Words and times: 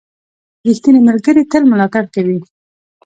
•ریښتینی 0.67 0.99
ملګری 1.07 1.43
تل 1.51 1.63
ملاتړ 1.71 2.03
کوي. 2.13 2.39